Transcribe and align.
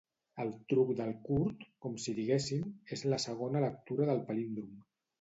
El 0.45 0.53
truc 0.71 0.93
del 1.01 1.11
curt, 1.27 1.61
com 1.87 1.99
si 2.05 2.17
diguéssim, 2.21 2.75
és 2.99 3.07
la 3.15 3.23
segona 3.29 3.65
lectura 3.71 4.13
del 4.13 4.29
palíndrom. 4.33 4.79